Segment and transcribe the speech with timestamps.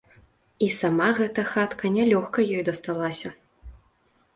[0.67, 3.37] І сама гэта хатка нялёгка ёй дасталася.